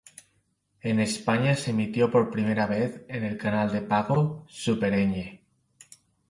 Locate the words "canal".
3.37-3.71